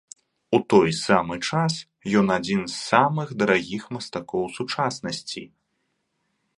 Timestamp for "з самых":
2.71-3.27